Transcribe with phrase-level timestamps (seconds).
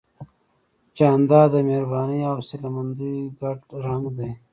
[0.97, 4.31] جانداد د مهربانۍ او حوصلهمندۍ ګډ رنګ دی.